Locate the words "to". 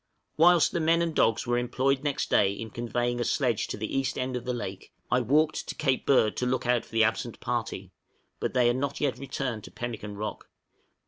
3.67-3.77, 5.67-5.75, 6.37-6.47, 9.65-9.71